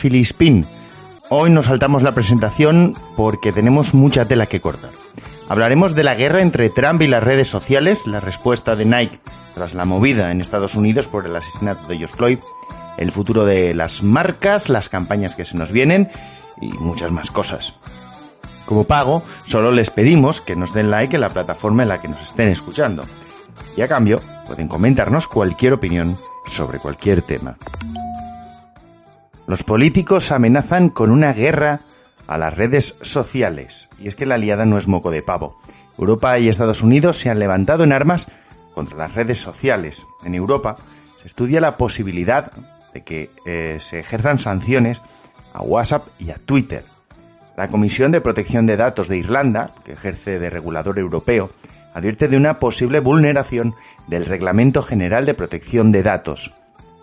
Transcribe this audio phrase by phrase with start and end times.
[0.00, 0.64] Filispín.
[1.28, 4.92] Hoy nos saltamos la presentación porque tenemos mucha tela que cortar.
[5.48, 9.18] Hablaremos de la guerra entre Trump y las redes sociales, la respuesta de Nike
[9.54, 12.38] tras la movida en Estados Unidos por el asesinato de George Floyd,
[12.96, 16.08] el futuro de las marcas, las campañas que se nos vienen
[16.60, 17.74] y muchas más cosas.
[18.66, 22.06] Como pago, solo les pedimos que nos den like en la plataforma en la que
[22.06, 23.04] nos estén escuchando.
[23.76, 27.58] Y a cambio, pueden comentarnos cualquier opinión sobre cualquier tema.
[29.48, 31.80] Los políticos amenazan con una guerra
[32.26, 33.88] a las redes sociales.
[33.98, 35.58] Y es que la aliada no es moco de pavo.
[35.96, 38.28] Europa y Estados Unidos se han levantado en armas
[38.74, 40.04] contra las redes sociales.
[40.22, 40.76] En Europa
[41.22, 42.52] se estudia la posibilidad
[42.92, 45.00] de que eh, se ejerzan sanciones
[45.54, 46.84] a WhatsApp y a Twitter.
[47.56, 51.52] La Comisión de Protección de Datos de Irlanda, que ejerce de regulador europeo,
[51.94, 53.74] advierte de una posible vulneración
[54.08, 56.52] del Reglamento General de Protección de Datos.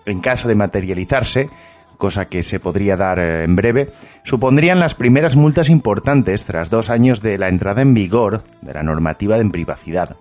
[0.06, 1.50] En caso de materializarse,
[1.98, 3.92] cosa que se podría dar eh, en breve,
[4.24, 8.84] supondrían las primeras multas importantes tras dos años de la entrada en vigor de la
[8.84, 10.18] normativa de privacidad.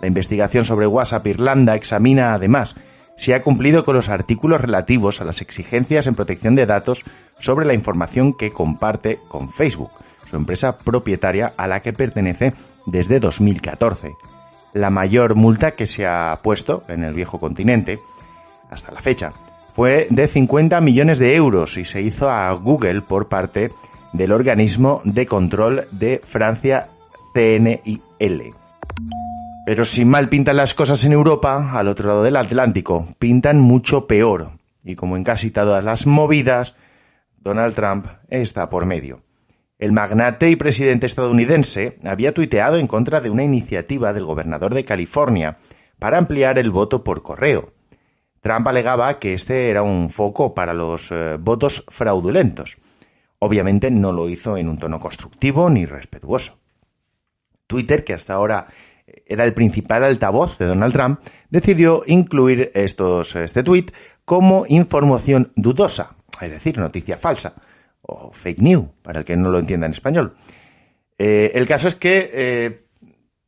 [0.00, 2.74] La investigación sobre WhatsApp Irlanda examina además
[3.16, 7.04] si ha cumplido con los artículos relativos a las exigencias en protección de datos
[7.38, 9.90] sobre la información que comparte con Facebook,
[10.28, 12.54] su empresa propietaria a la que pertenece
[12.86, 14.14] desde 2014.
[14.72, 18.00] La mayor multa que se ha puesto en el viejo continente
[18.70, 19.32] hasta la fecha
[19.74, 23.72] fue de 50 millones de euros y se hizo a Google por parte
[24.12, 26.88] del organismo de control de Francia
[27.34, 28.54] CNIL.
[29.66, 34.06] Pero si mal pintan las cosas en Europa, al otro lado del Atlántico, pintan mucho
[34.06, 34.52] peor.
[34.84, 36.76] Y como en casi todas las movidas,
[37.38, 39.22] Donald Trump está por medio.
[39.80, 44.84] El magnate y presidente estadounidense había tuiteado en contra de una iniciativa del gobernador de
[44.84, 45.58] California
[45.98, 47.73] para ampliar el voto por correo.
[48.44, 52.76] Trump alegaba que este era un foco para los eh, votos fraudulentos.
[53.38, 56.58] Obviamente no lo hizo en un tono constructivo ni respetuoso.
[57.66, 58.66] Twitter, que hasta ahora
[59.24, 63.86] era el principal altavoz de Donald Trump, decidió incluir estos, este tweet
[64.26, 67.54] como información dudosa, es decir, noticia falsa,
[68.02, 70.36] o fake news, para el que no lo entienda en español.
[71.16, 72.84] Eh, el caso es que eh,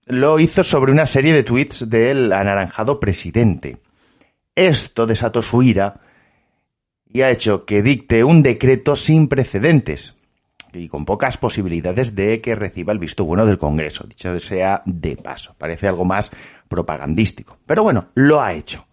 [0.06, 3.76] lo hizo sobre una serie de tweets del anaranjado presidente.
[4.56, 6.00] Esto desató su ira
[7.08, 10.16] y ha hecho que dicte un decreto sin precedentes
[10.72, 15.16] y con pocas posibilidades de que reciba el visto bueno del Congreso, dicho sea de
[15.16, 15.54] paso.
[15.58, 16.30] Parece algo más
[16.68, 17.58] propagandístico.
[17.66, 18.86] Pero bueno, lo ha hecho.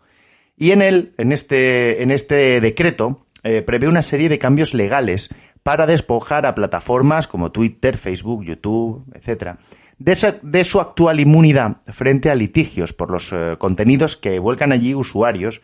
[0.55, 5.29] Y en él, en este, en este decreto, eh, prevé una serie de cambios legales
[5.63, 9.57] para despojar a plataformas como Twitter, Facebook, YouTube, etc.,
[9.97, 15.61] de, su actual inmunidad frente a litigios por los eh, contenidos que vuelcan allí usuarios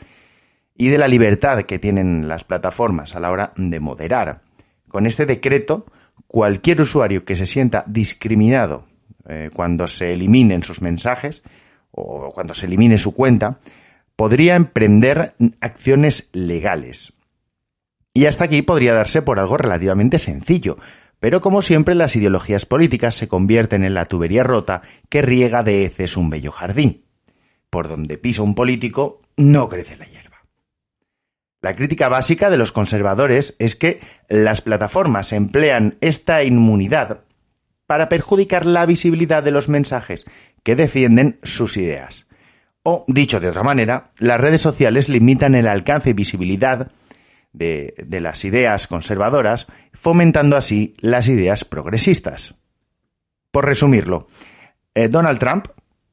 [0.75, 4.41] y de la libertad que tienen las plataformas a la hora de moderar.
[4.87, 5.85] Con este decreto,
[6.27, 8.85] cualquier usuario que se sienta discriminado
[9.27, 11.43] eh, cuando se eliminen sus mensajes
[11.91, 13.59] o cuando se elimine su cuenta,
[14.15, 17.13] podría emprender acciones legales.
[18.13, 20.77] Y hasta aquí podría darse por algo relativamente sencillo,
[21.19, 25.85] pero como siempre las ideologías políticas se convierten en la tubería rota que riega de
[25.85, 27.05] heces un bello jardín.
[27.69, 30.37] Por donde pisa un político, no crece la hierba.
[31.61, 37.25] La crítica básica de los conservadores es que las plataformas emplean esta inmunidad
[37.85, 40.23] para perjudicar la visibilidad de los mensajes
[40.63, 42.27] que defienden sus ideas.
[42.83, 46.91] O, dicho de otra manera, las redes sociales limitan el alcance y visibilidad
[47.53, 52.55] de, las ideas conservadoras, fomentando así las ideas progresistas.
[53.51, 54.27] Por resumirlo,
[54.93, 55.67] eh, Donald Trump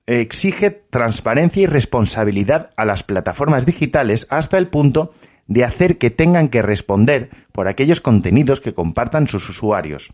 [0.07, 5.13] exige transparencia y responsabilidad a las plataformas digitales hasta el punto
[5.47, 10.13] de hacer que tengan que responder por aquellos contenidos que compartan sus usuarios.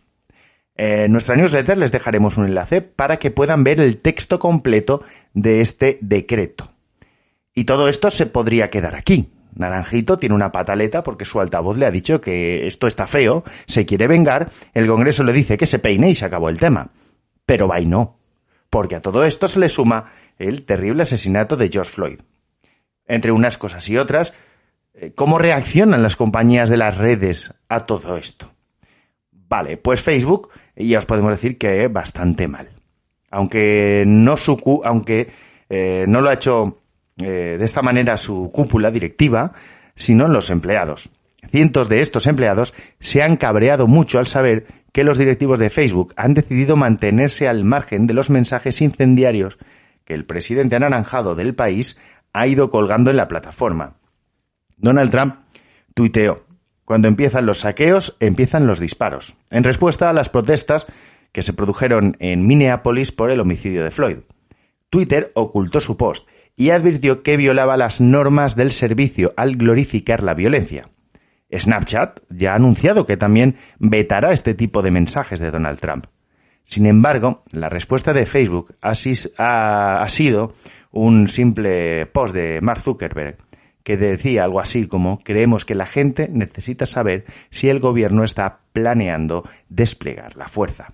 [0.75, 5.03] En nuestra newsletter les dejaremos un enlace para que puedan ver el texto completo
[5.35, 6.73] de este decreto.
[7.55, 11.87] Y todo esto se podría quedar aquí, Naranjito tiene una pataleta porque su altavoz le
[11.87, 15.79] ha dicho que esto está feo, se quiere vengar, el Congreso le dice que se
[15.79, 16.91] peine y se acabó el tema.
[17.47, 18.19] Pero va no,
[18.71, 22.21] porque a todo esto se le suma el terrible asesinato de George Floyd.
[23.07, 24.33] Entre unas cosas y otras,
[24.95, 28.53] eh, ¿cómo reaccionan las compañías de las redes a todo esto?
[29.31, 32.71] Vale, pues Facebook ya os podemos decir que bastante mal.
[33.31, 35.31] Aunque no, su, aunque,
[35.69, 36.82] eh, no lo ha hecho
[37.21, 39.53] eh, de esta manera su cúpula directiva,
[39.95, 41.11] sino los empleados.
[41.51, 46.15] Cientos de estos empleados se han cabreado mucho al saber que los directivos de Facebook
[46.17, 49.59] han decidido mantenerse al margen de los mensajes incendiarios
[50.05, 51.97] que el presidente anaranjado del país
[52.33, 53.97] ha ido colgando en la plataforma.
[54.77, 55.37] Donald Trump
[55.95, 56.45] tuiteó,
[56.85, 60.87] Cuando empiezan los saqueos, empiezan los disparos, en respuesta a las protestas
[61.33, 64.19] que se produjeron en Minneapolis por el homicidio de Floyd.
[64.91, 66.27] Twitter ocultó su post
[66.57, 70.89] y advirtió que violaba las normas del servicio al glorificar la violencia.
[71.53, 76.07] Snapchat ya ha anunciado que también vetará este tipo de mensajes de Donald Trump.
[76.63, 78.95] Sin embargo, la respuesta de Facebook ha,
[80.09, 80.55] sido
[80.91, 83.39] un simple post de Mark Zuckerberg
[83.83, 88.61] que decía algo así como creemos que la gente necesita saber si el gobierno está
[88.73, 90.89] planeando desplegar la fuerza.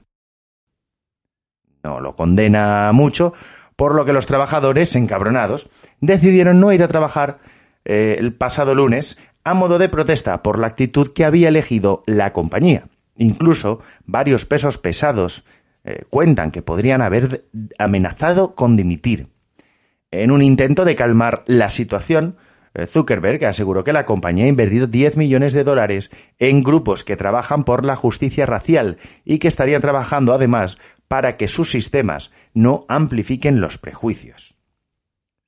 [1.85, 3.35] No lo condena mucho,
[3.79, 5.71] por lo que los trabajadores, encabronados,
[6.01, 7.39] decidieron no ir a trabajar
[7.85, 12.33] eh, el pasado lunes a modo de protesta por la actitud que había elegido la
[12.33, 12.89] compañía.
[13.17, 15.45] Incluso varios pesos pesados
[15.85, 17.45] eh, cuentan que podrían haber
[17.79, 19.29] amenazado con dimitir.
[20.11, 22.37] En un intento de calmar la situación,
[22.87, 27.65] Zuckerberg aseguró que la compañía ha invertido 10 millones de dólares en grupos que trabajan
[27.65, 30.77] por la justicia racial y que estarían trabajando además
[31.09, 34.55] para que sus sistemas no amplifiquen los prejuicios.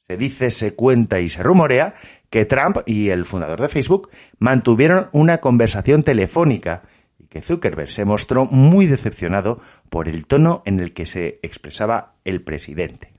[0.08, 1.94] Se dice, se cuenta y se rumorea
[2.31, 6.82] que Trump y el fundador de Facebook mantuvieron una conversación telefónica
[7.19, 12.16] y que Zuckerberg se mostró muy decepcionado por el tono en el que se expresaba
[12.25, 13.12] el presidente.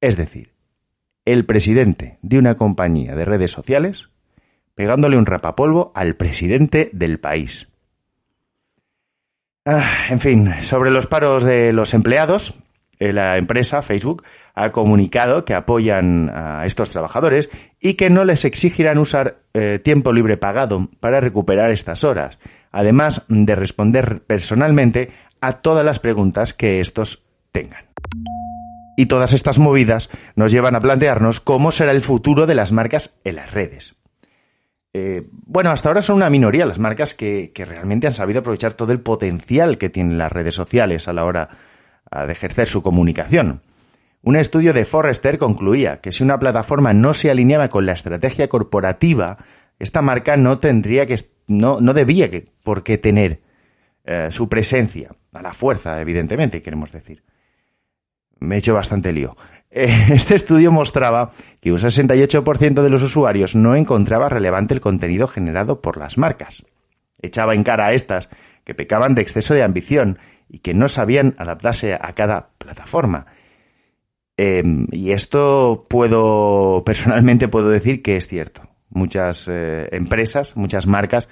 [0.00, 0.55] Es decir,
[1.26, 4.08] el presidente de una compañía de redes sociales
[4.74, 7.68] pegándole un rapapolvo al presidente del país.
[9.64, 12.54] Ah, en fin, sobre los paros de los empleados,
[13.00, 14.22] eh, la empresa Facebook
[14.54, 17.50] ha comunicado que apoyan a estos trabajadores
[17.80, 22.38] y que no les exigirán usar eh, tiempo libre pagado para recuperar estas horas,
[22.70, 27.86] además de responder personalmente a todas las preguntas que estos tengan.
[28.96, 33.14] Y todas estas movidas nos llevan a plantearnos cómo será el futuro de las marcas
[33.24, 33.94] en las redes.
[34.94, 38.92] Eh, bueno, hasta ahora son una minoría las marcas que, realmente han sabido aprovechar todo
[38.92, 41.50] el potencial que tienen las redes sociales a la hora
[42.10, 43.62] de ejercer su comunicación.
[44.22, 48.48] Un estudio de Forrester concluía que si una plataforma no se alineaba con la estrategia
[48.48, 49.36] corporativa,
[49.78, 53.42] esta marca no tendría que, no, no debía que, por qué tener
[54.04, 57.22] eh, su presencia, a la fuerza, evidentemente, queremos decir
[58.38, 59.36] me he hecho bastante lío.
[59.70, 65.28] Eh, este estudio mostraba que un 68% de los usuarios no encontraba relevante el contenido
[65.28, 66.64] generado por las marcas.
[67.20, 68.28] Echaba en cara a estas
[68.64, 70.18] que pecaban de exceso de ambición
[70.48, 73.26] y que no sabían adaptarse a cada plataforma.
[74.36, 78.62] Em, y esto puedo, personalmente puedo decir que es cierto.
[78.90, 81.28] Muchas eh, empresas, muchas marcas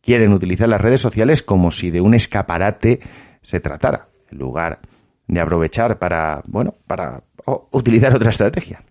[0.00, 3.00] quieren utilizar las redes sociales como si de un escaparate
[3.42, 4.80] se tratara, en lugar
[5.26, 7.22] de aprovechar para, bueno, para
[7.70, 8.84] utilizar otra estrategia.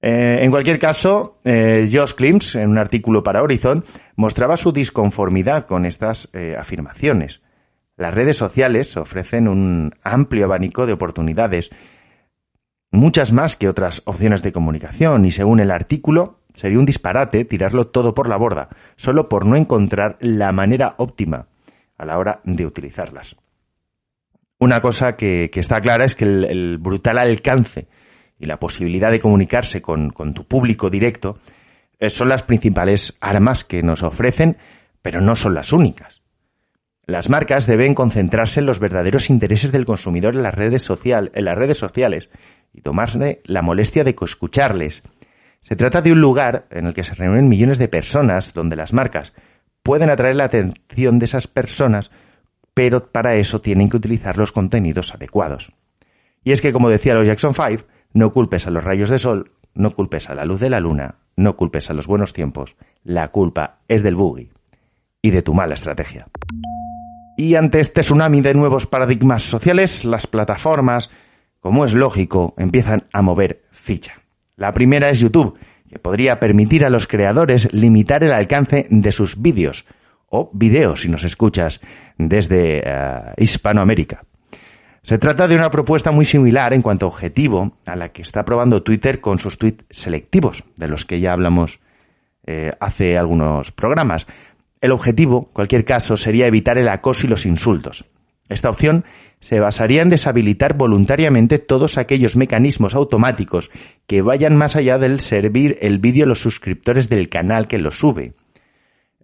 [0.00, 3.84] Eh, en cualquier caso, eh, Josh Klims, en un artículo para Horizon,
[4.16, 7.40] mostraba su disconformidad con estas eh, afirmaciones.
[7.96, 11.70] Las redes sociales ofrecen un amplio abanico de oportunidades,
[12.90, 17.86] muchas más que otras opciones de comunicación, y según el artículo, sería un disparate tirarlo
[17.86, 21.46] todo por la borda, solo por no encontrar la manera óptima
[21.96, 23.36] a la hora de utilizarlas.
[24.62, 27.88] Una cosa que, está clara es que el, brutal alcance
[28.38, 31.40] y la posibilidad de comunicarse con, tu público directo
[31.98, 34.58] eh, son las principales armas que nos ofrecen,
[35.02, 36.22] pero no son las únicas.
[37.06, 41.58] Las marcas deben concentrarse en los verdaderos intereses del consumidor en las redes, en las
[41.58, 42.30] redes sociales
[42.72, 45.02] y tomarse la molestia de escucharles.
[45.60, 48.92] Se trata de un lugar en el que se reúnen millones de personas donde las
[48.92, 49.32] marcas
[49.82, 52.12] pueden atraer la atención de esas personas
[52.74, 55.72] pero para eso tienen que utilizar los contenidos adecuados.
[56.44, 59.52] Y es que, como decía los Jackson 5, no culpes a los rayos de sol,
[59.74, 63.28] no culpes a la luz de la luna, no culpes a los buenos tiempos, la
[63.28, 64.50] culpa es del buggy
[65.22, 66.26] y de tu mala estrategia.
[67.36, 71.10] Y ante este tsunami de nuevos paradigmas sociales, las plataformas,
[71.60, 74.20] como es lógico, empiezan a mover ficha.
[74.56, 79.40] La primera es YouTube, que podría permitir a los creadores limitar el alcance de sus
[79.40, 79.86] vídeos,
[80.32, 81.80] o videos si nos escuchas
[82.18, 84.24] desde eh, Hispanoamérica.
[85.02, 88.44] Se trata de una propuesta muy similar en cuanto a objetivo a la que está
[88.44, 91.80] probando Twitter con sus tweets selectivos, de los que ya hablamos
[92.46, 94.26] eh, hace algunos programas.
[94.80, 98.04] El objetivo, en cualquier caso, sería evitar el acoso y los insultos.
[98.48, 99.04] Esta opción
[99.40, 103.70] se basaría en deshabilitar voluntariamente todos aquellos mecanismos automáticos
[104.06, 107.90] que vayan más allá del servir el vídeo a los suscriptores del canal que lo
[107.90, 108.34] sube.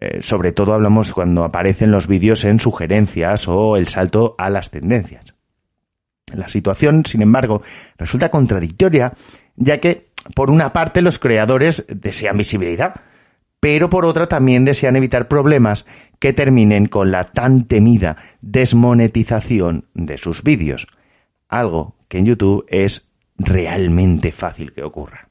[0.00, 4.70] Eh, sobre todo hablamos cuando aparecen los vídeos en sugerencias o el salto a las
[4.70, 5.34] tendencias.
[6.32, 7.62] La situación, sin embargo,
[7.96, 9.14] resulta contradictoria,
[9.56, 12.94] ya que, por una parte, los creadores desean visibilidad,
[13.60, 15.84] pero por otra también desean evitar problemas
[16.18, 20.86] que terminen con la tan temida desmonetización de sus vídeos,
[21.48, 25.28] algo que en YouTube es realmente fácil que ocurra.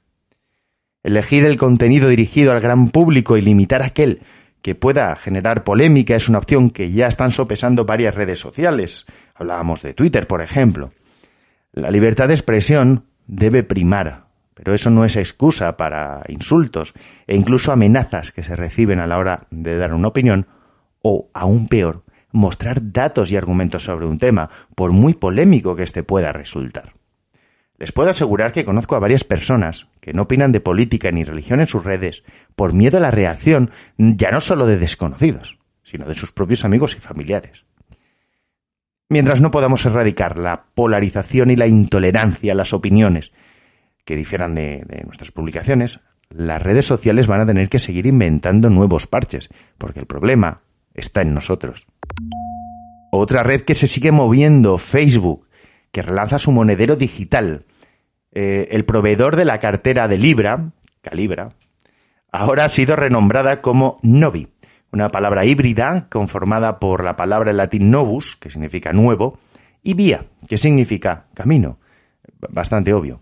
[1.04, 4.22] Elegir el contenido dirigido al gran público y limitar aquel
[4.68, 9.06] que pueda generar polémica es una opción que ya están sopesando varias redes sociales.
[9.34, 10.92] Hablábamos de Twitter, por ejemplo.
[11.72, 16.94] La libertad de expresión debe primar, pero eso no es excusa para insultos
[17.28, 20.48] e incluso amenazas que se reciben a la hora de dar una opinión
[21.02, 26.04] o, aún peor, mostrar datos y argumentos sobre un tema, por muy polémico que éste
[26.04, 26.92] pueda resultar.
[27.78, 31.60] Les puedo asegurar que conozco a varias personas que no opinan de política ni religión
[31.60, 32.24] en sus redes
[32.56, 36.96] por miedo a la reacción ya no solo de desconocidos, sino de sus propios amigos
[36.96, 37.66] y familiares.
[39.10, 43.32] Mientras no podamos erradicar la polarización y la intolerancia a las opiniones
[44.04, 48.70] que difieran de, de nuestras publicaciones, las redes sociales van a tener que seguir inventando
[48.70, 50.62] nuevos parches, porque el problema
[50.94, 51.86] está en nosotros.
[53.12, 55.47] Otra red que se sigue moviendo, Facebook,
[55.92, 57.66] que relanza su monedero digital.
[58.32, 61.54] Eh, el proveedor de la cartera de Libra, Calibra,
[62.32, 64.48] ahora ha sido renombrada como Novi,
[64.92, 69.40] una palabra híbrida conformada por la palabra en latín novus, que significa nuevo,
[69.84, 71.80] y vía, que significa camino.
[72.50, 73.22] Bastante obvio.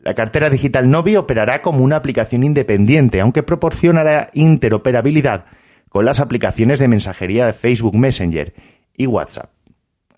[0.00, 5.46] La cartera digital Novi operará como una aplicación independiente, aunque proporcionará interoperabilidad
[5.88, 8.54] con las aplicaciones de mensajería de Facebook Messenger
[8.96, 9.55] y WhatsApp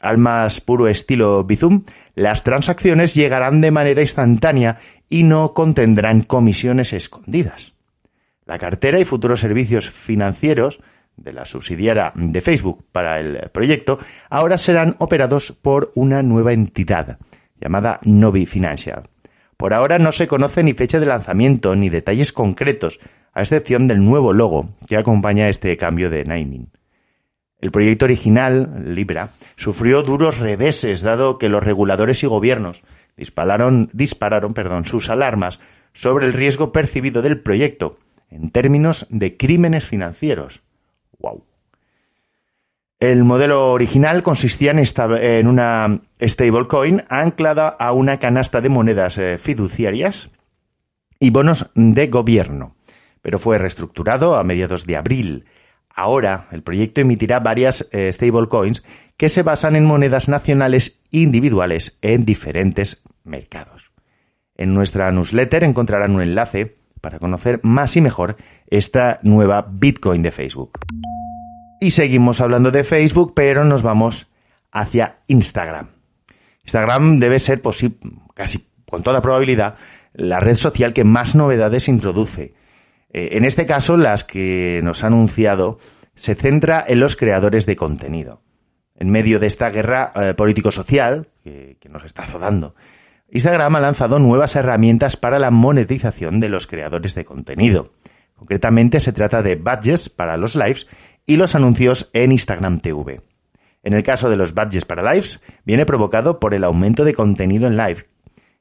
[0.00, 4.78] al más puro estilo Bizum, las transacciones llegarán de manera instantánea
[5.08, 7.74] y no contendrán comisiones escondidas.
[8.46, 10.80] La cartera y futuros servicios financieros
[11.16, 13.98] de la subsidiaria de Facebook para el proyecto
[14.30, 17.18] ahora serán operados por una nueva entidad
[17.60, 19.08] llamada Novi Financial.
[19.56, 23.00] Por ahora no se conoce ni fecha de lanzamiento ni detalles concretos,
[23.34, 26.70] a excepción del nuevo logo que acompaña este cambio de naming.
[27.60, 32.82] El proyecto original, Libra, sufrió duros reveses dado que los reguladores y gobiernos
[33.16, 33.90] dispararon,
[34.84, 35.58] sus alarmas
[35.92, 37.98] sobre el riesgo percibido del proyecto
[38.30, 40.62] en términos de crímenes financieros.
[41.18, 41.44] ¡Wow!
[43.00, 50.30] El modelo original consistía en, una stablecoin anclada a una canasta de monedas eh, fiduciarias
[51.20, 52.76] y bonos de gobierno,
[53.22, 55.44] pero fue reestructurado a mediados de abril
[56.00, 58.84] Ahora, el proyecto emitirá varias eh, stablecoins
[59.16, 63.90] que se basan en monedas nacionales individuales en diferentes mercados.
[64.54, 68.36] En nuestra newsletter encontrarán un enlace para conocer más y mejor
[68.68, 70.78] esta nueva Bitcoin de Facebook.
[71.80, 74.28] Y seguimos hablando de Facebook, pero nos vamos
[74.70, 75.88] hacia Instagram.
[76.62, 77.60] Instagram debe ser
[78.36, 79.74] casi con toda probabilidad
[80.12, 82.54] la red social que más novedades introduce
[83.10, 85.78] eh, en este caso, las que nos ha anunciado
[86.14, 88.42] se centra en los creadores de contenido.
[88.94, 92.74] En medio de esta guerra eh, político-social que, nos está azotando,
[93.30, 97.92] Instagram ha lanzado nuevas herramientas para la monetización de los creadores de contenido.
[98.34, 100.86] Concretamente se trata de badges para los lives
[101.26, 103.20] y los anuncios en Instagram TV.
[103.82, 107.68] En el caso de los badges para lives, viene provocado por el aumento de contenido
[107.68, 108.06] en live,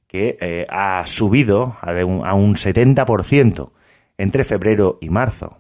[0.08, 3.72] que eh, ha subido a un 70%
[4.18, 5.58] entre febrero y marzo.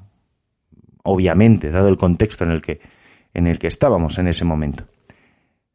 [1.04, 2.82] Obviamente, dado el contexto en el que,
[3.34, 4.86] en el que estábamos en ese momento.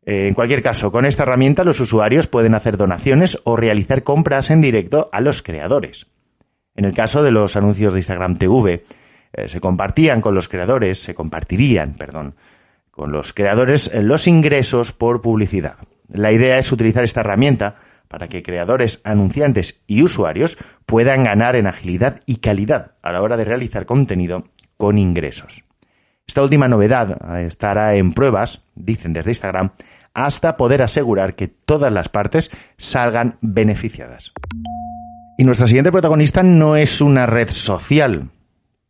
[0.05, 4.51] Eh, en cualquier caso, con esta herramienta los usuarios pueden hacer donaciones o realizar compras
[4.51, 6.07] en directo a los creadores.
[6.75, 8.85] En el caso de los anuncios de Instagram TV,
[9.33, 12.35] eh, se compartían con los creadores, se compartirían, perdón,
[12.91, 15.77] con los creadores eh, los ingresos por publicidad.
[16.09, 17.77] La idea es utilizar esta herramienta
[18.12, 23.38] para que creadores, anunciantes y usuarios puedan ganar en agilidad y calidad a la hora
[23.38, 24.45] de realizar contenido
[24.76, 25.64] con ingresos.
[26.26, 29.71] Esta última novedad estará en pruebas, dicen desde Instagram,
[30.12, 34.35] hasta poder asegurar que todas las partes salgan beneficiadas.
[35.38, 38.28] Y nuestra siguiente protagonista no es una red social,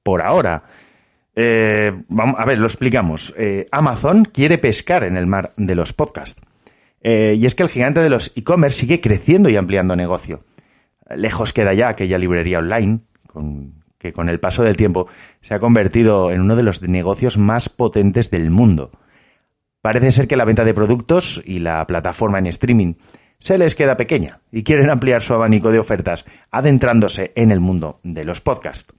[0.03, 0.65] por ahora.
[1.37, 3.33] Eh, vamos, a ver, lo explicamos.
[3.39, 6.43] Eh, Amazon quiere pescar en el mar de los podcasts.
[7.03, 10.45] Eh, y es que el gigante de los e-commerce sigue creciendo y ampliando negocio.
[11.15, 13.01] Lejos queda ya aquella librería online,
[13.99, 15.09] que con el paso del tiempo
[15.41, 18.93] se ha convertido en uno de los negocios más potentes del mundo.
[19.81, 22.95] Parece ser que la venta de productos y la plataforma en streaming
[23.41, 27.99] se les queda pequeña y quieren ampliar su abanico de ofertas, adentrándose en el mundo
[28.05, 28.95] de los podcasts.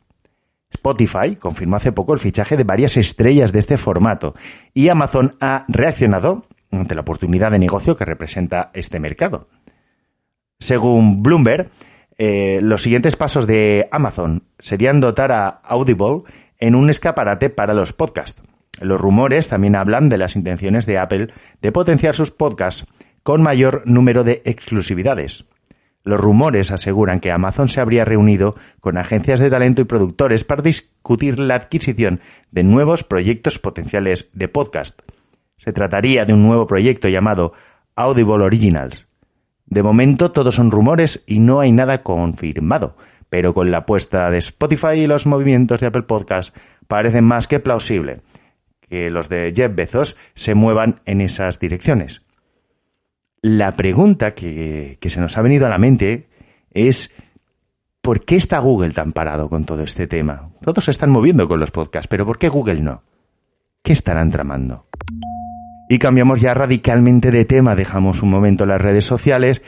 [0.70, 4.36] Spotify confirmó hace poco el fichaje de varias estrellas de este formato
[4.74, 6.46] y Amazon ha reaccionado
[6.80, 9.48] ante la oportunidad de negocio que representa este mercado.
[10.60, 11.70] Según Bloomberg,
[12.18, 16.24] eh, los siguientes pasos de Amazon serían dotar a Audible
[16.60, 18.42] en un escaparate para los podcasts.
[18.80, 21.30] Los rumores también hablan de las intenciones de Apple
[21.62, 22.86] de potenciar sus podcasts
[23.24, 25.46] con mayor número de exclusividades.
[26.04, 30.62] Los rumores aseguran que Amazon se habría reunido con agencias de talento y productores para
[30.62, 32.20] discutir la adquisición
[32.52, 35.00] de nuevos proyectos potenciales de podcast.
[35.64, 37.54] Se trataría de un nuevo proyecto llamado
[37.96, 39.08] Audible Originals.
[39.66, 42.98] De momento todos son rumores y no hay nada confirmado,
[43.30, 46.56] pero con la apuesta de Spotify y los movimientos de Apple Podcast
[46.88, 48.22] parecen más que plausible
[48.90, 52.22] que los de Jeff Bezos se muevan en esas direcciones.
[53.42, 56.30] La pregunta que, se nos ha venido a la mente
[56.72, 57.10] es
[58.02, 60.46] ¿por qué está Google tan parado con todo este tema?
[60.62, 63.04] Todos se están moviendo con los podcasts, pero ¿por qué Google no?
[63.82, 64.86] ¿Qué estarán tramando?
[65.90, 69.62] Y cambiamos ya radicalmente de tema, dejamos un momento las redes sociales,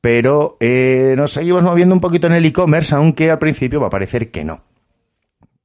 [0.00, 3.90] pero eh, nos seguimos moviendo un poquito en el e-commerce, aunque al principio va a
[3.90, 4.62] parecer que no.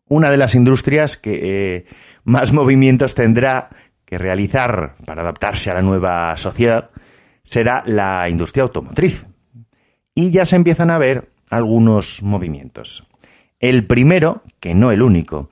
[0.07, 1.39] Una de las industrias que
[1.75, 1.85] eh,
[2.23, 3.69] más movimientos tendrá
[4.05, 6.89] que realizar para adaptarse a la nueva sociedad
[7.43, 9.27] será la industria automotriz.
[10.15, 13.07] Y ya se empiezan a ver algunos movimientos.
[13.59, 15.49] El primero, que no el único,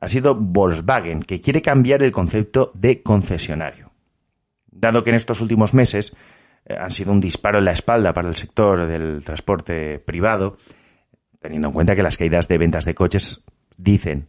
[0.00, 3.87] ha sido Volkswagen, que quiere cambiar el concepto de concesionario.
[4.80, 6.14] Dado que en estos últimos meses
[6.64, 10.58] eh, han sido un disparo en la espalda para el sector del transporte privado,
[11.40, 13.44] teniendo en cuenta que las caídas de ventas de coches
[13.76, 14.28] dicen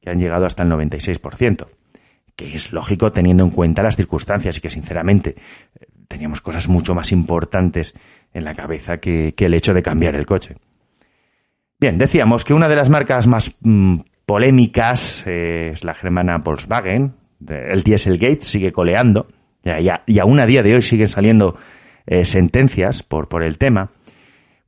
[0.00, 1.66] que han llegado hasta el 96%,
[2.36, 5.34] que es lógico teniendo en cuenta las circunstancias y que sinceramente
[6.06, 7.94] teníamos cosas mucho más importantes
[8.32, 10.56] en la cabeza que, el hecho de cambiar el coche.
[11.80, 17.14] Bien, decíamos que una de las marcas más mm, polémicas eh, es la germana Volkswagen.
[17.48, 19.28] El Dieselgate sigue coleando
[20.06, 21.56] y, aún a día de hoy siguen saliendo
[22.06, 23.90] eh, sentencias por, por el tema.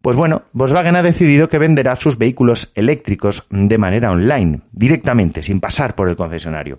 [0.02, 5.60] Pues bueno, Volkswagen ha decidido que venderá sus vehículos eléctricos de manera online, directamente, sin
[5.60, 6.78] pasar por el concesionario.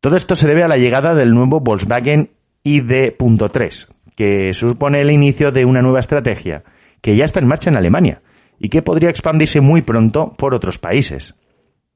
[0.00, 2.30] Todo esto se debe a la llegada del nuevo Volkswagen
[2.64, 6.64] ID.3, que supone el inicio de una nueva estrategia
[7.00, 8.22] que ya está en marcha en Alemania
[8.58, 11.34] y que podría expandirse muy pronto por otros países.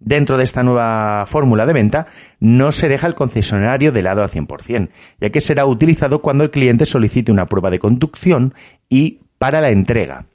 [0.04, 2.06] Dentro de esta nueva fórmula de venta,
[2.40, 4.88] no se deja el concesionario de lado al 100%,
[5.20, 8.52] ya que será utilizado cuando el cliente solicite una prueba de conducción
[8.88, 10.26] y para la entrega.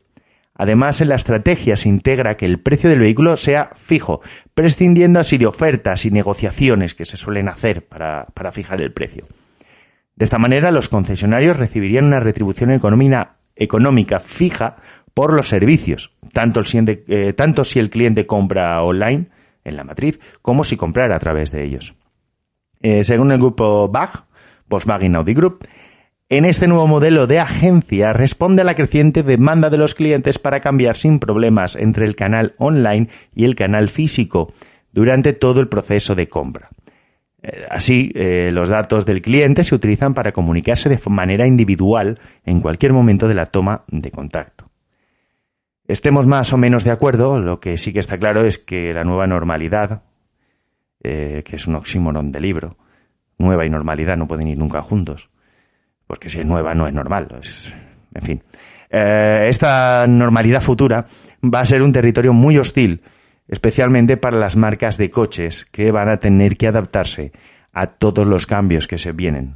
[0.56, 4.22] Además, en la estrategia se integra que el precio del vehículo sea fijo,
[4.54, 9.28] prescindiendo así de ofertas y negociaciones que se suelen hacer para, fijar el precio.
[10.16, 14.78] De esta manera, los concesionarios recibirían una retribución económica, económica fija
[15.14, 19.28] por los servicios, tanto, eh, tanto si el cliente compra online
[19.68, 21.96] en la matriz como si comprara a través de ellos.
[22.82, 24.26] Eh, según el grupo BAG,
[24.68, 25.68] Volkswagen Audi Group,
[26.30, 30.60] en este nuevo modelo de agencia responde a la creciente demanda de los clientes para
[30.60, 34.54] cambiar sin problemas entre el canal online y el canal físico
[34.92, 36.70] durante todo el proceso de compra.
[37.42, 42.60] Eh, así, eh, los datos del cliente se utilizan para comunicarse de manera individual en
[42.60, 44.67] cualquier momento de la toma de contacto.
[45.88, 49.04] Estemos más o menos de acuerdo, lo que sí que está claro es que la
[49.04, 50.04] nueva normalidad,
[51.04, 52.78] eh, que es un oxímoron de libro,
[53.38, 55.30] nueva y normalidad no pueden ir nunca juntos
[56.08, 57.28] porque si es nueva no es normal.
[58.14, 58.44] en fin.
[58.90, 61.06] Eh, esta normalidad futura
[61.44, 63.04] va a ser un territorio muy hostil,
[63.48, 67.34] especialmente para las marcas de coches que van a tener que adaptarse
[67.74, 69.56] a todos los cambios que se vienen.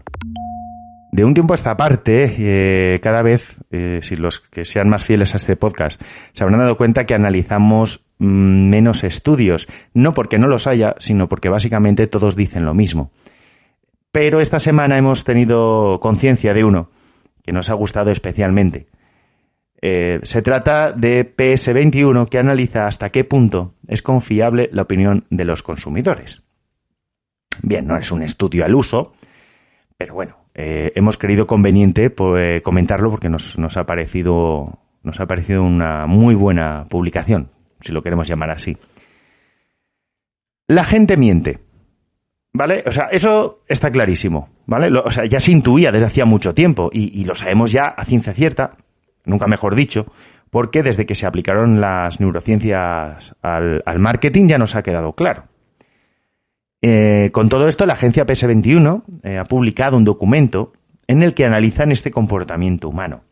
[1.12, 5.04] De un tiempo a esta parte, eh, cada vez, eh, si los que sean más
[5.04, 10.40] fieles a este podcast se habrán dado cuenta que analizamos mm, menos estudios, no porque
[10.40, 13.12] no los haya, sino porque básicamente todos dicen lo mismo.
[14.14, 16.90] Pero esta semana hemos tenido conciencia de uno
[17.44, 18.88] que nos ha gustado especialmente.
[19.82, 25.44] Eh, se trata de PS21 que analiza hasta qué punto es confiable la opinión de
[25.44, 26.44] los consumidores.
[27.64, 29.14] Bien, no es un estudio al uso,
[29.98, 35.64] pero bueno, eh, hemos querido conveniente pues, comentarlo porque nos, ha parecido, nos ha parecido
[35.64, 38.78] una muy buena publicación, si lo queremos llamar así.
[40.68, 41.60] La gente miente.
[42.54, 42.84] ¿Vale?
[42.86, 44.92] O sea, eso está clarísimo, ¿vale?
[44.98, 48.34] o sea, ya se intuía desde hacía mucho tiempo y, lo sabemos ya a ciencia
[48.34, 48.72] cierta,
[49.24, 50.06] nunca mejor dicho,
[50.50, 55.46] porque desde que se aplicaron las neurociencias al, marketing ya nos ha quedado claro.
[56.82, 60.74] Eh, con todo esto, la agencia PS21 eh, ha publicado un documento
[61.08, 63.24] en el que analizan este comportamiento humano.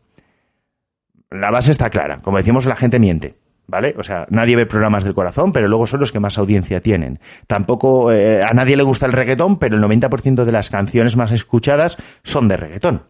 [1.30, 3.36] La base está clara, como decimos, la gente miente.
[3.70, 3.94] ¿vale?
[3.96, 7.20] O sea, nadie ve programas del corazón, pero luego son los que más audiencia tienen.
[7.46, 11.30] Tampoco eh, a nadie le gusta el reggaetón, pero el 90% de las canciones más
[11.30, 13.04] escuchadas son de reggaetón.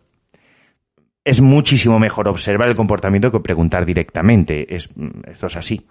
[1.24, 4.74] es muchísimo mejor observar el comportamiento que preguntar directamente.
[4.74, 4.90] Es,
[5.26, 5.86] esto es así.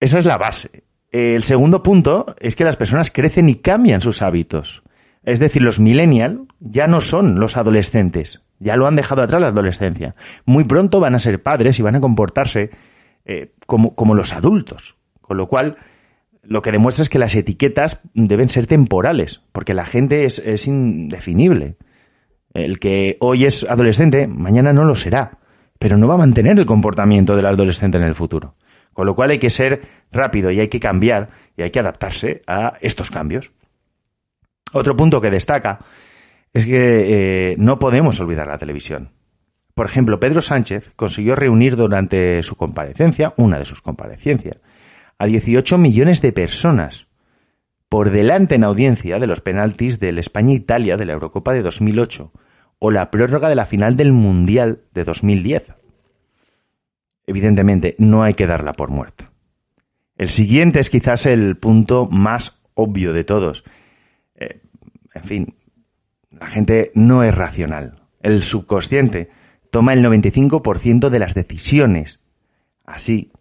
[0.00, 0.84] Esa es la base.
[1.14, 4.82] El segundo punto es que las personas crecen y cambian sus hábitos.
[5.22, 9.46] Es decir, los millennials ya no son los adolescentes, ya lo han dejado atrás la
[9.46, 10.16] adolescencia.
[10.44, 12.70] Muy pronto van a ser padres y van a comportarse
[13.26, 14.96] eh, como, como los adultos.
[15.20, 15.76] Con lo cual,
[16.42, 20.66] lo que demuestra es que las etiquetas deben ser temporales, porque la gente es, es,
[20.66, 21.76] indefinible.
[22.54, 25.38] El que hoy es adolescente, mañana no lo será,
[25.78, 28.56] pero no va a mantener el comportamiento del adolescente en el futuro.
[28.94, 32.40] Con lo cual hay que ser rápido y hay que cambiar y hay que adaptarse
[32.46, 33.52] a estos cambios.
[34.72, 35.80] Otro punto que destaca
[36.54, 39.10] es que eh, no podemos olvidar la televisión.
[39.74, 44.58] Por ejemplo, Pedro Sánchez consiguió reunir durante su comparecencia, una de sus comparecencias,
[45.18, 47.06] a 18 millones de personas,
[47.88, 52.32] por delante en audiencia de los penaltis del España-Italia de la Eurocopa de 2008
[52.78, 55.74] o la prórroga de la final del Mundial de 2010.
[57.26, 59.30] Evidentemente, no hay que darla por muerta.
[60.16, 63.64] El siguiente es quizás el punto más obvio de todos,
[64.36, 64.60] eh,
[65.14, 65.56] en fin,
[66.30, 68.02] la gente no es racional.
[68.20, 69.30] El subconsciente
[69.70, 72.20] toma el 95% de las decisiones.
[72.84, 73.32] Así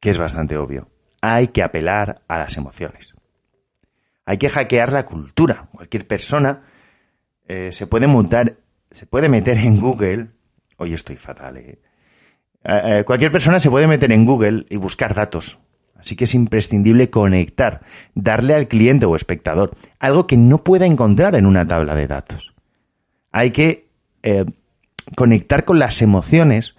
[0.00, 0.88] que es bastante obvio.
[1.20, 3.14] Hay que apelar a las emociones.
[4.24, 5.68] Hay que hackear la cultura.
[5.72, 6.62] Cualquier persona
[7.46, 8.58] eh, se puede montar,
[8.90, 10.28] se puede meter en Google.
[10.76, 11.80] Hoy estoy fatal, eh.
[12.64, 15.58] Eh, cualquier persona se puede meter en Google y buscar datos
[15.98, 17.82] Así que es imprescindible conectar,
[18.14, 22.54] darle al cliente o espectador algo que no pueda encontrar en una tabla de datos.
[23.32, 23.88] Hay que
[24.22, 24.44] eh,
[25.16, 26.76] conectar con las emociones,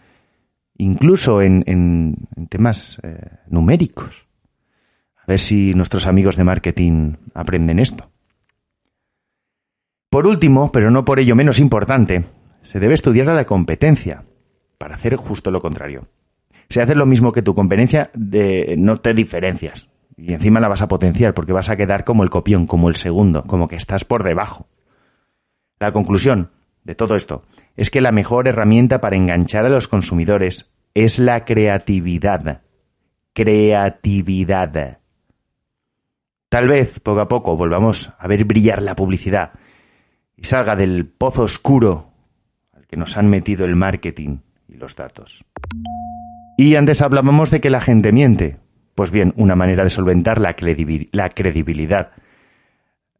[0.77, 2.15] incluso en,
[2.49, 4.25] temas eh, numéricos.
[5.17, 8.09] A ver si nuestros amigos de marketing aprenden esto.
[10.09, 12.23] Por último, pero no por ello menos importante,
[12.61, 14.23] se debe estudiar a la competencia
[14.79, 16.07] para hacer justo lo contrario.
[16.69, 19.87] Si haces lo mismo que tu competencia, de, no te diferencias.
[20.17, 22.95] Y encima la vas a potenciar porque vas a quedar como el copión, como el
[22.95, 24.67] segundo, como que estás por debajo.
[25.79, 26.51] La conclusión
[26.83, 27.43] de todo esto
[27.75, 32.61] es que la mejor herramienta para enganchar a los consumidores es la creatividad.
[33.33, 34.99] Creatividad.
[36.49, 39.53] Tal vez poco a poco volvamos a ver brillar la publicidad
[40.35, 42.11] y salga del pozo oscuro
[42.73, 44.39] al que nos han metido el marketing
[44.71, 45.43] y los datos.
[46.57, 48.57] Y antes hablábamos de que la gente miente.
[48.95, 52.11] Pues bien, una manera de solventar la, credibilidad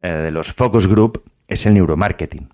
[0.02, 2.50] eh, de los focus group es el neuromarketing.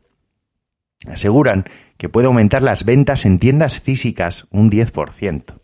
[1.09, 1.65] Aseguran
[1.97, 5.59] que puede aumentar las ventas en tiendas físicas un 10%.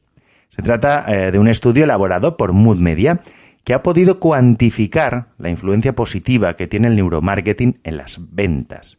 [0.50, 3.20] Se trata eh, de un estudio elaborado por Mood Media
[3.64, 8.98] que ha podido cuantificar la influencia positiva que tiene el neuromarketing en las ventas.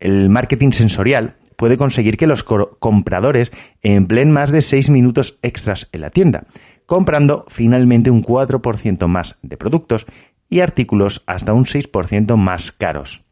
[0.00, 6.00] El marketing sensorial puede conseguir que los compradores empleen más de 6 minutos extras en
[6.00, 6.42] la tienda,
[6.86, 10.06] comprando finalmente un 4% más de productos
[10.48, 13.22] y artículos hasta un 6% más caros.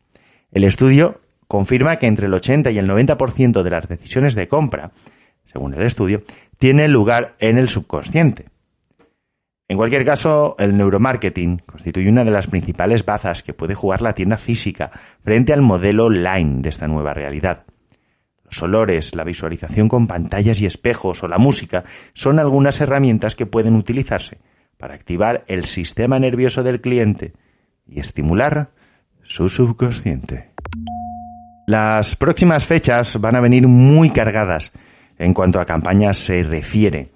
[0.53, 4.93] El estudio confirma que entre el 80 y el 90% de las decisiones de compra,
[5.45, 6.23] según el estudio,
[6.57, 8.45] tiene lugar en el subconsciente.
[9.67, 14.15] En cualquier caso, el neuromarketing constituye una de las principales bazas que puede jugar la
[14.15, 14.93] tienda física
[15.25, 17.65] frente al modelo online de esta nueva realidad.
[18.51, 21.85] Los olores, la visualización con pantallas y espejos o la música
[22.15, 24.39] son algunas herramientas que pueden utilizarse
[24.77, 27.33] para activar el sistema nervioso del cliente
[27.87, 28.73] y estimular
[29.23, 30.51] su subconsciente.
[31.69, 34.73] Las próximas fechas van a venir muy cargadas
[35.17, 37.13] en cuanto a campañas se refiere.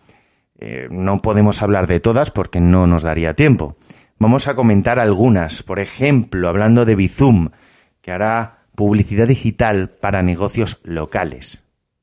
[0.56, 3.76] Eh, no podemos hablar de todas porque no nos daría tiempo.
[4.20, 5.64] Vamos a comentar algunas.
[5.64, 7.48] Por ejemplo, hablando de Bizum,
[8.00, 11.58] que hará publicidad digital para negocios locales.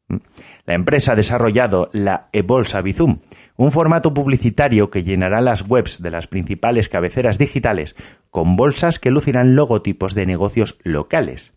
[0.08, 0.18] ¿Mm?
[0.66, 3.20] La empresa ha desarrollado la eBolsa Bizum,
[3.58, 7.96] un formato publicitario que llenará las webs de las principales cabeceras digitales
[8.30, 11.54] con bolsas que lucirán logotipos de negocios locales.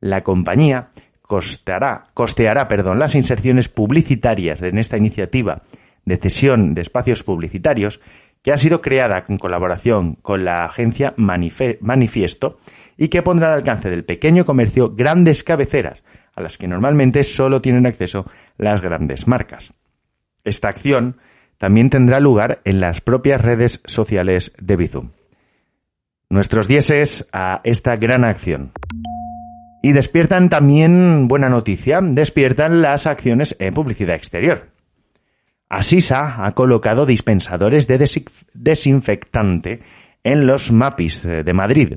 [0.00, 0.90] La compañía
[1.22, 5.62] costeará perdón, las inserciones publicitarias en esta iniciativa
[6.04, 8.00] de cesión de espacios publicitarios
[8.46, 12.60] que ha sido creada en colaboración con la agencia Manifiesto
[12.96, 17.60] y que pondrá al alcance del pequeño comercio grandes cabeceras, a las que normalmente solo
[17.60, 19.72] tienen acceso las grandes marcas.
[20.44, 21.16] Esta acción
[21.58, 25.10] también tendrá lugar en las propias redes sociales de Bizum.
[26.30, 28.70] Nuestros dieces a esta gran acción.
[29.82, 34.75] Y despiertan también, buena noticia, despiertan las acciones en publicidad exterior.
[35.68, 38.08] Asisa ha colocado dispensadores de
[38.54, 39.80] desinfectante
[40.22, 41.94] en los MAPIs de Madrid,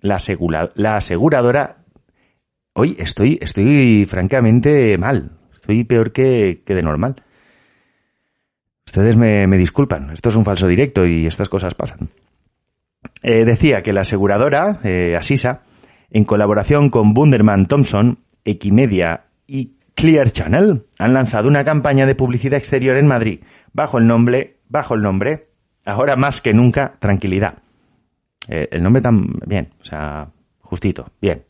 [0.00, 1.84] la, aseguradora,
[2.72, 5.32] hoy estoy, estoy francamente mal.
[5.54, 7.22] Estoy peor que, que de normal.
[8.86, 12.10] Ustedes me, me, disculpan, esto es un falso directo y estas cosas pasan.
[13.22, 15.62] Eh, decía que la aseguradora, eh, Asisa,
[16.10, 22.56] en colaboración con Bunderman Thompson, Equimedia y Clear Channel, han lanzado una campaña de publicidad
[22.56, 23.40] exterior en Madrid
[23.74, 25.50] bajo el nombre, bajo el nombre,
[25.84, 27.58] ahora más que nunca, tranquilidad.
[28.48, 31.44] Eh, el nombre tan bien, o sea, justito, bien.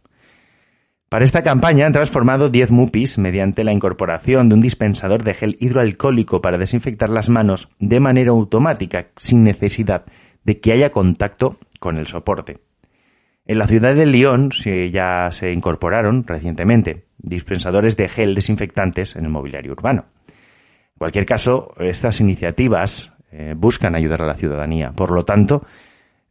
[1.09, 5.57] Para esta campaña han transformado 10 MUPIs mediante la incorporación de un dispensador de gel
[5.61, 10.07] hidroalcohólico para desinfectar las manos de manera automática, sin necesidad
[10.43, 12.59] de que haya contacto con el soporte.
[13.51, 14.53] En la ciudad de Lyon
[14.93, 20.05] ya se incorporaron recientemente dispensadores de gel desinfectantes en el mobiliario urbano.
[20.29, 24.93] En cualquier caso, estas iniciativas eh, buscan ayudar a la ciudadanía.
[24.93, 25.67] Por lo tanto,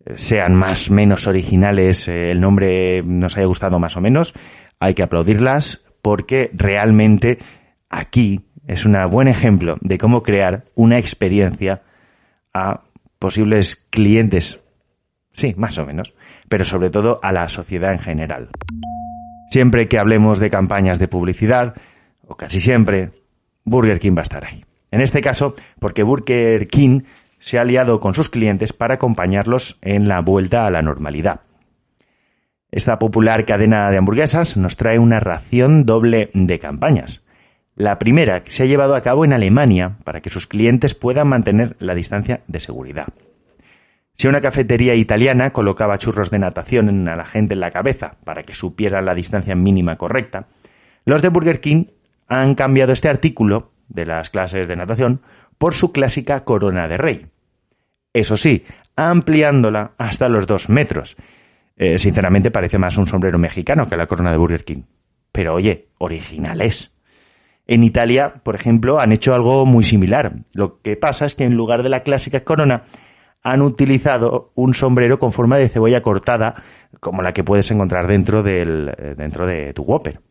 [0.06, 4.34] eh, sean más o menos originales, eh, el nombre nos haya gustado más o menos,
[4.80, 7.38] hay que aplaudirlas porque realmente
[7.90, 11.82] aquí es un buen ejemplo de cómo crear una experiencia
[12.54, 12.84] a
[13.20, 14.62] posibles clientes,
[15.32, 16.14] sí, más o menos,
[16.48, 18.50] pero sobre todo a la sociedad en general.
[19.50, 21.76] Siempre que hablemos de campañas de publicidad,
[22.28, 23.12] o casi siempre,
[23.64, 24.64] Burger King va a estar ahí.
[24.92, 27.02] En este caso, porque Burger King
[27.40, 31.42] se ha aliado con sus clientes para acompañarlos en la vuelta a la normalidad.
[32.72, 37.24] Esta popular cadena de hamburguesas nos trae una ración doble de campañas.
[37.76, 41.76] La primera se ha llevado a cabo en Alemania para que sus clientes puedan mantener
[41.80, 43.08] la distancia de seguridad.
[44.20, 48.44] Si una cafetería italiana colocaba churros de natación a la gente en la cabeza para
[48.44, 50.48] que supiera la distancia mínima correcta,
[51.06, 51.86] los de Burger King
[52.28, 55.22] han cambiado este artículo de las clases de natación
[55.58, 57.28] por su clásica corona de rey.
[58.12, 58.66] Eso sí,
[58.98, 61.16] ampliándola hasta los dos metros.
[61.78, 64.84] Eh, sinceramente parece más un sombrero mexicano que la corona de Burger King.
[65.32, 66.92] Pero oye, original es.
[67.68, 70.34] En Italia, por ejemplo, han hecho algo muy similar.
[70.54, 72.84] Lo que pasa es que en lugar de la clásica corona,
[73.42, 76.64] han utilizado un sombrero con forma de cebolla cortada,
[77.00, 80.22] como la que puedes encontrar dentro, del, eh, dentro de tu Whopper.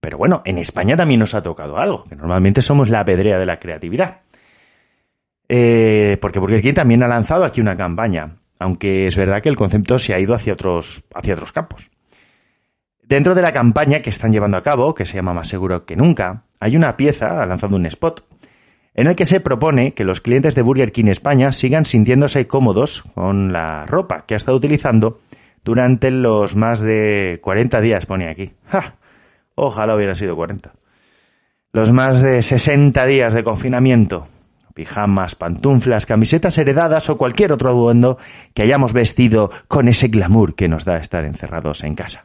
[0.00, 3.46] Pero bueno, en España también nos ha tocado algo, que normalmente somos la pedrea de
[3.46, 4.22] la creatividad.
[5.48, 9.56] Eh, porque Burger King también ha lanzado aquí una campaña, aunque es verdad que el
[9.56, 11.90] concepto se ha ido hacia otros, hacia otros campos.
[13.02, 15.96] Dentro de la campaña que están llevando a cabo, que se llama Más Seguro que
[15.96, 18.27] Nunca, hay una pieza, ha lanzado un spot,
[18.98, 23.04] en el que se propone que los clientes de Burger King España sigan sintiéndose cómodos
[23.14, 25.20] con la ropa que ha estado utilizando
[25.62, 28.54] durante los más de 40 días, pone aquí.
[28.66, 28.96] ¡Ja!
[29.54, 30.72] Ojalá hubieran sido 40.
[31.72, 34.26] Los más de 60 días de confinamiento.
[34.74, 38.18] Pijamas, pantuflas, camisetas heredadas o cualquier otro atuendo
[38.52, 42.24] que hayamos vestido con ese glamour que nos da estar encerrados en casa.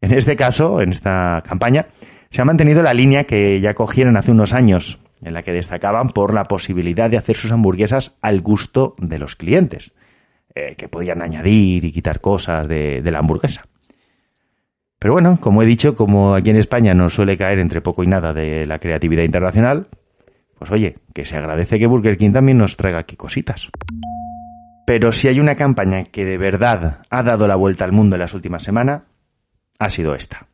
[0.00, 1.88] En este caso, en esta campaña,
[2.30, 6.10] se ha mantenido la línea que ya cogieron hace unos años, en la que destacaban
[6.10, 9.92] por la posibilidad de hacer sus hamburguesas al gusto de los clientes,
[10.54, 13.64] eh, que podían añadir y quitar cosas de la hamburguesa.
[15.02, 18.06] Pero bueno, como he dicho, como aquí en España nos suele caer entre poco y
[18.06, 19.88] nada de la creatividad internacional,
[20.56, 23.68] pues oye, que se agradece que Burger King también nos traiga aquí cositas.
[24.86, 28.20] Pero si hay una campaña que de verdad ha dado la vuelta al mundo en
[28.20, 29.02] las últimas semanas,
[29.80, 30.46] ha sido esta.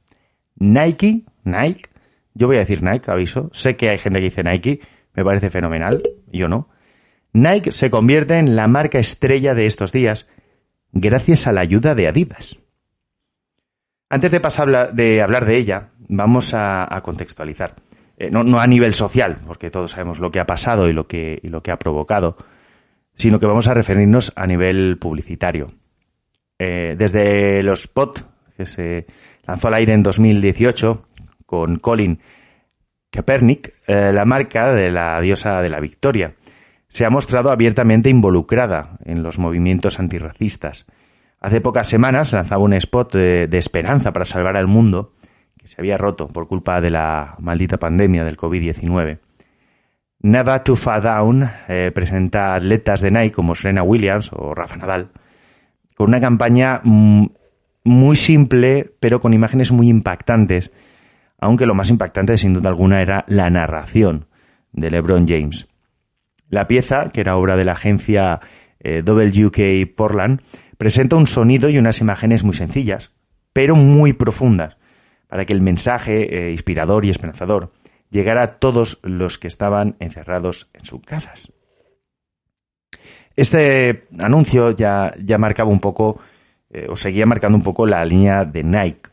[0.57, 1.91] Nike, Nike,
[2.39, 4.81] yo voy a decir Nike, aviso, sé que hay gente que dice Nike,
[5.13, 6.69] me parece fenomenal, yo no.
[7.33, 10.29] Nike se convierte en la marca estrella de estos días
[10.93, 12.57] gracias a la ayuda de Adidas.
[14.09, 17.75] Antes de pasar de hablar de ella, vamos a, contextualizar.
[18.17, 21.41] Eh, no, a nivel social, porque todos sabemos lo que ha pasado y lo que,
[21.43, 22.37] lo que ha provocado,
[23.15, 25.73] sino que vamos a referirnos a nivel publicitario.
[26.57, 28.25] Eh, desde los spot
[28.57, 29.07] que se
[29.45, 31.08] lanzó al aire en 2018
[31.49, 32.21] con Colin
[33.11, 36.35] Kaepernick, eh, la marca de la diosa de la victoria,
[36.89, 40.87] se ha mostrado abiertamente involucrada en los movimientos antirracistas
[41.41, 45.13] Hace pocas semanas lanzaba un spot de, esperanza para salvar al mundo
[45.57, 49.21] que se había roto por culpa de la maldita pandemia del COVID-19.
[50.21, 55.11] Nada to Far Down eh, presenta atletas de Nike como Serena Williams o Rafa Nadal
[55.95, 60.73] con una campaña muy simple pero con imágenes muy impactantes,
[61.39, 64.27] aunque lo más impactante sin duda alguna era la narración
[64.73, 65.69] de LeBron James.
[66.51, 68.41] La pieza, que era obra de la agencia
[68.81, 70.43] eh, WK Portland,
[70.77, 73.13] presenta un sonido y unas imágenes muy sencillas,
[73.53, 74.77] pero muy profundas,
[75.29, 77.73] para que el mensaje eh, inspirador y esperanzador
[78.11, 81.53] llegara a todos los que estaban encerrados en sus casas.
[83.37, 86.19] Este anuncio ya, ya marcaba un poco,
[86.71, 89.11] eh, o seguía marcando un poco la línea de Nike.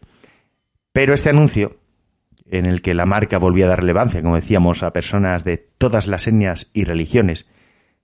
[0.91, 1.77] Pero este anuncio,
[2.57, 6.07] en el que la marca volvía a dar relevancia, como decíamos, a personas de todas
[6.07, 7.47] las etnias y religiones,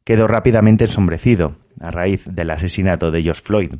[0.03, 3.73] quedó rápidamente ensombrecido a raíz del asesinato de George Floyd.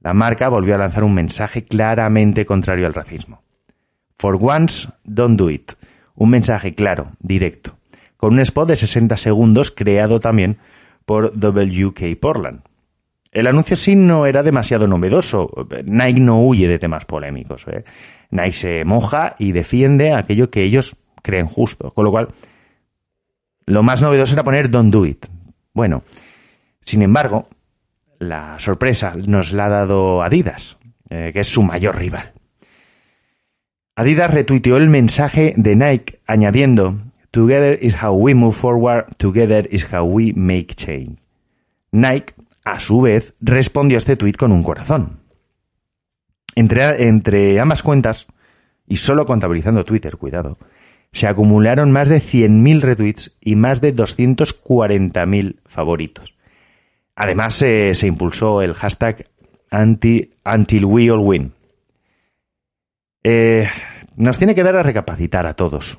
[0.00, 3.42] La marca volvió a lanzar un mensaje claramente contrario al racismo.
[4.18, 5.72] For once, don't do it.
[6.14, 7.78] Un mensaje claro, directo,
[8.16, 10.58] con un spot de 60 segundos creado también
[11.04, 12.62] por WK Portland.
[13.32, 15.50] El anuncio sí no era demasiado novedoso.
[15.84, 17.66] Nike no huye de temas polémicos.
[17.66, 17.82] ¿eh?
[18.30, 21.92] Nike se moja y defiende aquello que ellos creen justo.
[21.92, 22.28] Con lo cual,
[23.64, 25.26] lo más novedoso era poner Don't Do It.
[25.72, 26.04] Bueno,
[26.82, 27.48] sin embargo,
[28.18, 30.76] la sorpresa nos la ha dado Adidas,
[31.08, 32.34] eh, que es su mayor rival.
[33.96, 36.98] Adidas retuiteó el mensaje de Nike añadiendo
[37.30, 41.16] Together is how we move forward, together is how we make change.
[41.90, 45.20] Nike, a su vez, respondió a este tuit con un corazón.
[46.54, 48.26] Entre, entre ambas cuentas,
[48.86, 50.58] y solo contabilizando Twitter, cuidado,
[51.12, 56.34] se acumularon más de 100.000 retweets y más de 240.000 favoritos.
[57.14, 59.26] Además, se impulsó el hashtag
[59.72, 61.52] anti, Until We All Win.
[63.24, 63.68] Eh,
[64.16, 65.98] nos tiene que dar a recapacitar a todos.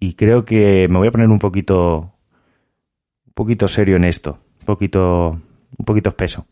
[0.00, 2.14] Y, creo que me voy a poner un poquito,
[3.26, 5.40] un poquito serio en esto, un poquito,
[5.78, 6.46] un poquito espeso.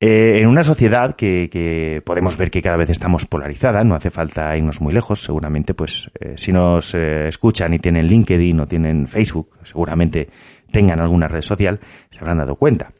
[0.00, 4.56] Eh, en una sociedad que, podemos ver que cada vez estamos polarizada, no hace falta
[4.56, 9.08] irnos muy lejos, seguramente, pues eh, si nos eh, escuchan y tienen LinkedIn o tienen
[9.08, 10.28] Facebook, seguramente
[10.70, 12.92] tengan alguna red social, se habrán dado cuenta.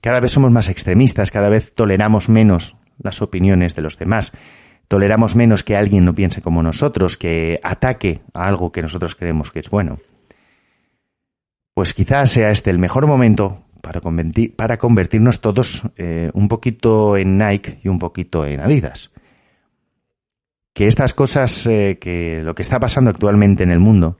[0.00, 4.32] Cada vez somos más extremistas, cada vez toleramos menos las opiniones de los demás,
[4.88, 9.50] toleramos menos que alguien no piense como nosotros, que ataque a algo que nosotros creemos
[9.50, 9.98] que es bueno.
[11.74, 14.00] Pues quizás sea este el mejor momento para,
[14.56, 19.12] para convertirnos todos eh, un poquito en Nike y un poquito en Adidas.
[20.72, 24.16] Que estas cosas, eh, que lo que está pasando actualmente en el mundo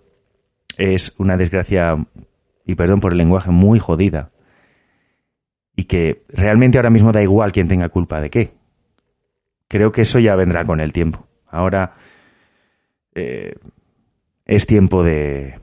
[0.76, 1.96] es una desgracia,
[2.66, 4.32] y perdón por el lenguaje, muy jodida.
[5.74, 8.52] Y que realmente ahora mismo da igual quién tenga culpa de qué.
[9.66, 11.26] Creo que eso ya vendrá con el tiempo.
[11.46, 11.96] Ahora
[13.14, 13.54] eh,
[14.44, 15.58] es tiempo de,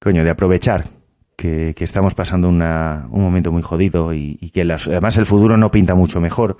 [0.00, 1.01] coño, de aprovechar
[1.42, 6.20] que, estamos pasando un momento muy jodido y, que además el futuro no pinta mucho
[6.20, 6.56] mejor.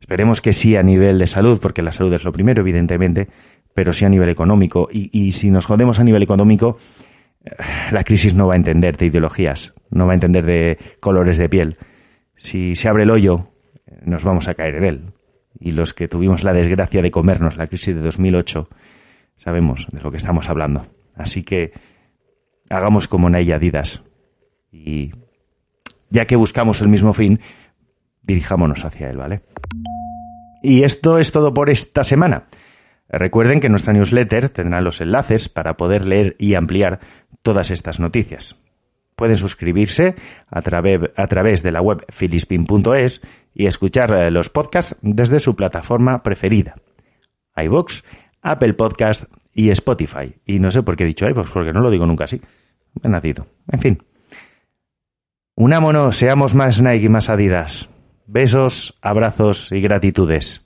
[0.00, 3.28] Esperemos que sí a nivel de salud, porque la salud es lo primero, evidentemente,
[3.72, 4.88] pero sí a nivel económico.
[4.90, 6.78] Y, si nos jodemos a nivel económico,
[7.44, 7.50] eh,
[7.92, 11.48] la crisis no va a entender de ideologías, no va a entender de colores de
[11.48, 11.78] piel.
[12.34, 13.50] Si se abre el hoyo,
[14.04, 15.12] nos vamos a caer en él.
[15.58, 18.68] Y los que tuvimos la desgracia de comernos la crisis de 2008,
[19.36, 20.86] sabemos de lo que estamos hablando.
[21.14, 21.72] Así que
[22.68, 24.02] hagamos como Naya Adidas,
[24.70, 25.12] y
[26.10, 27.40] ya que buscamos el mismo fin,
[28.22, 29.42] dirijámonos hacia él, ¿vale?
[30.62, 32.48] Y esto es todo por esta semana.
[33.08, 37.00] Recuerden que nuestra newsletter tendrá los enlaces para poder leer y ampliar
[37.42, 38.56] todas estas noticias.
[39.14, 40.16] Pueden suscribirse
[40.50, 43.20] a, a través de la web filispin.es
[43.54, 46.76] y escuchar eh, los podcasts desde su plataforma preferida.
[47.56, 48.02] iVoox,
[48.42, 49.24] Apple Podcast
[49.54, 50.34] y Spotify.
[50.44, 52.40] Y no sé por qué he dicho iVoox, porque no lo digo nunca así.
[53.02, 53.46] he nacido.
[53.70, 53.98] En fin.
[55.58, 57.88] Unámonos, seamos más Nike y más Adidas.
[58.26, 60.65] Besos, abrazos y gratitudes.